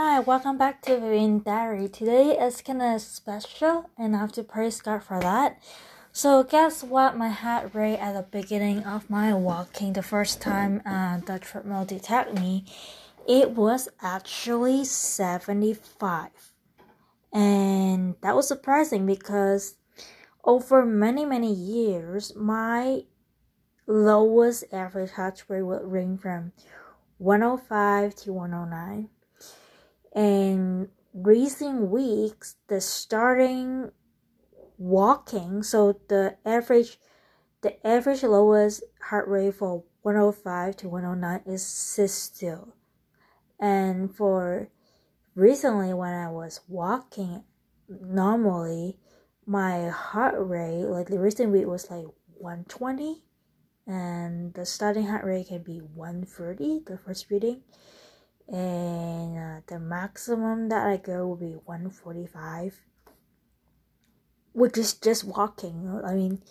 Hi, 0.00 0.20
welcome 0.20 0.56
back 0.56 0.80
to 0.82 0.96
Vivian 0.96 1.42
Diary. 1.42 1.88
Today 1.88 2.38
is 2.38 2.62
kind 2.62 2.80
of 2.80 3.00
special, 3.00 3.90
and 3.98 4.14
I 4.14 4.20
have 4.20 4.30
to 4.34 4.44
praise 4.44 4.80
God 4.80 5.02
for 5.02 5.18
that. 5.18 5.60
So, 6.12 6.44
guess 6.44 6.84
what? 6.84 7.16
My 7.16 7.30
heart 7.30 7.74
rate 7.74 7.96
at 7.96 8.12
the 8.12 8.22
beginning 8.22 8.84
of 8.84 9.10
my 9.10 9.34
walking, 9.34 9.94
the 9.94 10.04
first 10.04 10.40
time 10.40 10.82
uh, 10.86 11.18
the 11.18 11.40
treadmill 11.40 11.84
detected 11.84 12.38
me, 12.38 12.64
it 13.26 13.50
was 13.56 13.88
actually 14.00 14.84
75. 14.84 16.30
And 17.32 18.14
that 18.20 18.36
was 18.36 18.46
surprising 18.46 19.04
because 19.04 19.78
over 20.44 20.86
many, 20.86 21.24
many 21.24 21.52
years, 21.52 22.36
my 22.36 23.02
lowest 23.88 24.62
average 24.72 25.10
heart 25.10 25.42
rate 25.48 25.62
would 25.62 25.82
range 25.82 26.20
from 26.20 26.52
105 27.18 28.14
to 28.14 28.32
109 28.32 29.08
and 30.12 30.88
recent 31.12 31.90
weeks 31.90 32.56
the 32.68 32.80
starting 32.80 33.90
walking 34.78 35.62
so 35.62 36.00
the 36.08 36.36
average 36.44 36.98
the 37.62 37.86
average 37.86 38.22
lowest 38.22 38.82
heart 39.02 39.26
rate 39.26 39.54
for 39.54 39.82
105 40.02 40.76
to 40.76 40.88
109 40.88 41.42
is 41.52 41.66
still. 41.66 42.74
And 43.60 44.14
for 44.14 44.68
recently 45.34 45.94
when 45.94 46.12
i 46.12 46.28
was 46.28 46.60
walking 46.66 47.44
normally 47.88 48.98
my 49.46 49.88
heart 49.88 50.34
rate 50.36 50.84
like 50.84 51.06
the 51.06 51.18
recent 51.18 51.52
week 51.52 51.64
was 51.64 51.88
like 51.92 52.04
120 52.38 53.22
and 53.86 54.52
the 54.54 54.66
starting 54.66 55.06
heart 55.06 55.24
rate 55.24 55.46
can 55.46 55.62
be 55.62 55.78
130 55.78 56.80
the 56.86 56.98
first 56.98 57.30
reading 57.30 57.62
and 58.48 59.38
uh, 59.38 59.60
the 59.66 59.78
maximum 59.78 60.68
that 60.70 60.86
I 60.86 60.96
go 60.96 61.26
will 61.26 61.36
be 61.36 61.56
145 61.64 62.80
which 64.52 64.76
is 64.76 64.94
just 64.94 65.24
walking. 65.24 66.00
I 66.04 66.14
mean 66.14 66.42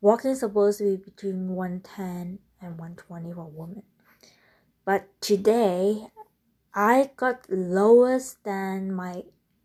walking 0.00 0.32
is 0.32 0.40
supposed 0.40 0.78
to 0.78 0.84
be 0.84 0.96
between 0.96 1.48
110 1.48 2.38
and 2.60 2.78
120 2.78 3.32
for 3.32 3.44
women 3.46 3.82
but 4.84 5.08
today 5.20 6.08
I 6.74 7.10
got 7.16 7.46
lowest 7.48 8.42
than 8.44 8.92
my 8.92 9.22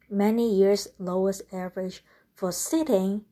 many 0.10 0.54
years 0.54 0.88
lowest 1.00 1.42
average 1.52 2.04
for 2.36 2.52
sitting 2.52 3.26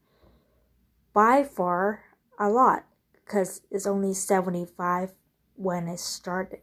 by 1.13 1.44
far 1.44 2.03
a 2.39 2.50
lot 2.50 2.85
because 3.13 3.61
it's 3.72 3.88
only 3.88 4.13
75 4.13 5.11
when 5.55 5.88
it 5.88 6.00
started 6.00 6.59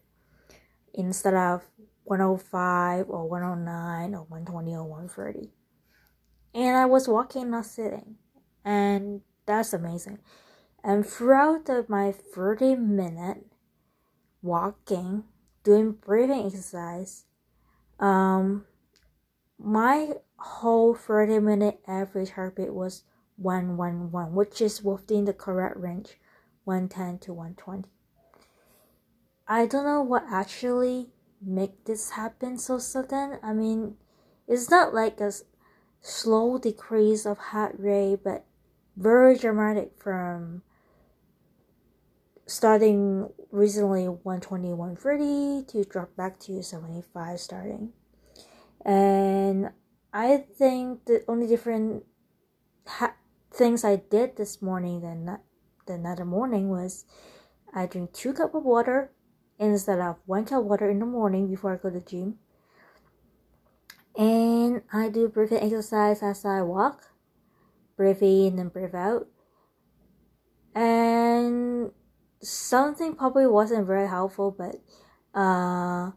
instead 0.94 1.34
of 1.34 1.62
105 2.04 3.06
or 3.08 3.28
109 3.28 4.14
or 4.14 4.24
120 4.24 4.74
or 4.74 4.84
130. 4.84 5.50
And 6.54 6.76
I 6.76 6.86
was 6.86 7.08
walking, 7.08 7.50
not 7.50 7.66
sitting. 7.66 8.16
And 8.64 9.22
that's 9.46 9.72
amazing. 9.72 10.18
And 10.82 11.06
throughout 11.06 11.66
the, 11.66 11.84
my 11.88 12.12
30 12.12 12.76
minute 12.76 13.46
walking, 14.42 15.24
doing 15.64 15.92
breathing 15.92 16.46
exercise, 16.46 17.24
um, 17.98 18.66
my 19.58 20.12
whole 20.36 20.94
30 20.94 21.40
minute 21.40 21.80
average 21.86 22.30
heartbeat 22.30 22.72
was 22.72 23.02
111, 23.36 24.34
which 24.34 24.60
is 24.60 24.82
within 24.82 25.24
the 25.24 25.32
correct 25.32 25.76
range, 25.76 26.18
110 26.64 27.18
to 27.20 27.32
120. 27.32 27.88
I 29.46 29.66
don't 29.66 29.84
know 29.84 30.02
what 30.02 30.24
actually 30.30 31.10
make 31.40 31.84
this 31.84 32.10
happen 32.10 32.56
so 32.56 32.78
sudden. 32.78 33.38
I 33.42 33.52
mean, 33.52 33.96
it's 34.48 34.70
not 34.70 34.94
like 34.94 35.20
a 35.20 35.32
slow 36.00 36.58
decrease 36.58 37.26
of 37.26 37.38
heart 37.38 37.76
rate, 37.78 38.20
but 38.24 38.46
very 38.96 39.36
dramatic 39.36 39.92
from 39.98 40.62
starting 42.46 43.28
recently 43.50 44.06
120 44.06 44.72
130 44.72 45.64
to 45.66 45.88
drop 45.88 46.14
back 46.16 46.38
to 46.38 46.62
75 46.62 47.40
starting 47.40 47.92
and 48.84 49.70
i 50.12 50.36
think 50.36 51.06
the 51.06 51.24
only 51.26 51.46
different 51.46 52.04
ha- 52.86 53.14
things 53.50 53.82
i 53.82 53.96
did 53.96 54.36
this 54.36 54.60
morning 54.60 55.00
than 55.00 55.38
than 55.86 56.00
another 56.00 56.26
morning 56.26 56.68
was 56.68 57.06
i 57.74 57.86
drink 57.86 58.12
two 58.12 58.34
cup 58.34 58.54
of 58.54 58.62
water 58.62 59.10
instead 59.58 60.00
of 60.00 60.16
one 60.26 60.44
cup 60.44 60.64
water 60.64 60.90
in 60.90 60.98
the 60.98 61.06
morning 61.06 61.48
before 61.48 61.74
I 61.74 61.76
go 61.76 61.90
to 61.90 62.00
gym. 62.00 62.38
And 64.16 64.82
I 64.92 65.08
do 65.08 65.28
breathing 65.28 65.62
exercise 65.62 66.22
as 66.22 66.44
I 66.44 66.62
walk. 66.62 67.10
Breathe 67.96 68.22
in 68.22 68.58
and 68.58 68.72
breathe 68.72 68.94
out. 68.94 69.28
And 70.74 71.92
something 72.40 73.14
probably 73.14 73.46
wasn't 73.46 73.86
very 73.86 74.08
helpful, 74.08 74.54
but 74.56 74.76
uh 75.38 76.12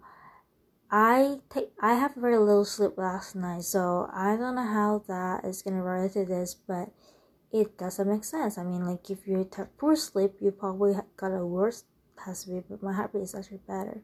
I 0.89 1.39
take 1.49 1.71
I 1.81 1.95
have 1.95 2.15
very 2.15 2.37
little 2.37 2.65
sleep 2.65 2.97
last 2.97 3.35
night, 3.35 3.63
so 3.63 4.09
I 4.13 4.37
don't 4.37 4.55
know 4.55 4.65
how 4.65 5.03
that 5.07 5.43
is 5.45 5.61
gonna 5.61 5.83
relate 5.83 6.13
to 6.13 6.25
this, 6.25 6.55
but 6.55 6.89
it 7.51 7.77
doesn't 7.77 8.07
make 8.07 8.23
sense. 8.23 8.57
I 8.57 8.63
mean, 8.63 8.85
like 8.85 9.09
if 9.09 9.27
you 9.27 9.49
have 9.57 9.77
poor 9.77 9.95
sleep, 9.95 10.35
you 10.39 10.51
probably 10.51 10.95
got 11.15 11.33
a 11.33 11.45
worse 11.45 11.83
has 12.25 12.43
to 12.43 12.51
be, 12.51 12.63
but 12.69 12.83
my 12.83 12.93
heartbeat 12.93 13.23
is 13.23 13.35
actually 13.35 13.61
better. 13.67 14.01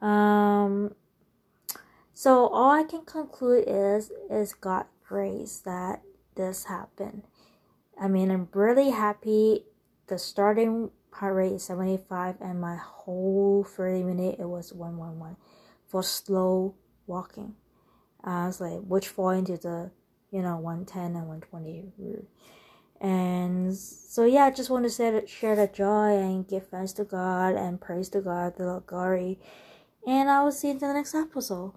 Um, 0.00 0.94
so 2.12 2.48
all 2.48 2.70
I 2.70 2.84
can 2.84 3.04
conclude 3.04 3.64
is 3.66 4.12
is 4.30 4.54
God 4.54 4.86
grace 5.06 5.58
that 5.64 6.02
this 6.36 6.64
happened. 6.64 7.22
I 8.00 8.08
mean, 8.08 8.30
I'm 8.30 8.48
really 8.52 8.90
happy. 8.90 9.64
The 10.06 10.18
starting 10.18 10.90
heart 11.12 11.34
rate 11.34 11.52
is 11.52 11.64
75, 11.64 12.36
and 12.40 12.60
my 12.60 12.76
whole 12.76 13.64
30 13.64 14.02
minute 14.02 14.36
it 14.38 14.48
was 14.48 14.72
111 14.72 15.36
for 15.86 16.02
slow 16.02 16.74
walking. 17.06 17.54
I 18.22 18.46
was 18.46 18.60
like, 18.60 18.80
which 18.80 19.08
fall 19.08 19.30
into 19.30 19.56
the 19.56 19.90
you 20.30 20.42
know 20.42 20.56
110 20.56 21.16
and 21.16 21.28
120 21.28 21.92
route. 21.98 22.28
And 23.00 23.76
so 23.76 24.24
yeah, 24.24 24.44
I 24.44 24.50
just 24.50 24.70
want 24.70 24.84
to 24.84 24.90
that, 25.10 25.28
share 25.28 25.56
the 25.56 25.66
joy 25.66 26.16
and 26.16 26.48
give 26.48 26.68
thanks 26.68 26.92
to 26.94 27.04
God 27.04 27.54
and 27.54 27.80
praise 27.80 28.08
to 28.10 28.20
God, 28.20 28.56
the 28.56 28.82
glory. 28.86 29.38
And 30.06 30.30
I 30.30 30.42
will 30.42 30.52
see 30.52 30.68
you 30.68 30.74
in 30.74 30.78
the 30.80 30.92
next 30.92 31.14
episode. 31.14 31.72